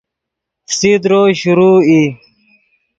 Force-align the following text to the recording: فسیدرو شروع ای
فسیدرو 0.69 1.23
شروع 1.41 1.73
ای 1.89 2.01